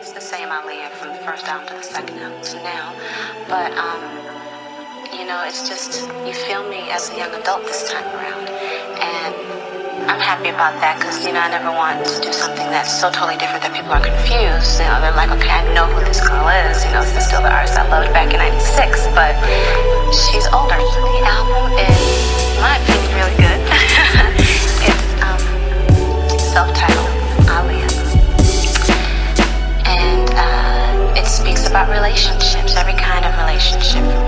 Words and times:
It's 0.00 0.12
the 0.12 0.20
same 0.24 0.48
Aaliyah 0.48 0.96
from 0.96 1.12
the 1.12 1.20
first 1.28 1.44
album 1.44 1.68
to 1.68 1.74
the 1.74 1.82
second 1.82 2.16
album 2.24 2.40
to 2.40 2.56
now. 2.64 2.96
But, 3.52 3.68
um, 3.76 4.00
you 5.12 5.28
know, 5.28 5.44
it's 5.44 5.68
just, 5.68 6.08
you 6.24 6.32
feel 6.32 6.64
me 6.72 6.88
as 6.88 7.12
a 7.12 7.18
young 7.20 7.28
adult 7.36 7.68
this 7.68 7.92
time 7.92 8.08
around. 8.16 8.48
And 8.96 9.36
I'm 10.08 10.16
happy 10.18 10.48
about 10.48 10.80
that 10.80 10.96
because, 10.96 11.20
you 11.20 11.36
know, 11.36 11.44
I 11.44 11.52
never 11.52 11.68
want 11.68 12.00
to 12.00 12.16
do 12.24 12.32
something 12.32 12.64
that's 12.72 12.88
so 12.88 13.12
totally 13.12 13.36
different 13.36 13.60
that 13.60 13.76
people 13.76 13.92
are 13.92 14.00
confused. 14.00 14.80
You 14.80 14.88
know, 14.88 15.04
they're 15.04 15.12
like, 15.12 15.36
okay, 15.36 15.52
I 15.52 15.68
know 15.76 15.84
who 15.84 16.00
this 16.08 16.24
girl 16.24 16.48
is. 16.48 16.80
You 16.80 16.96
know, 16.96 17.04
is 17.04 17.12
still 17.20 17.44
the 17.44 17.52
artist 17.52 17.76
I 17.76 17.84
loved 17.92 18.08
back 18.16 18.32
in 18.32 18.40
96, 18.40 19.04
but 19.12 19.36
she's 20.16 20.48
older. 20.48 20.80
relationships, 32.10 32.74
every 32.74 32.94
kind 32.94 33.24
of 33.24 33.32
relationship. 33.38 34.19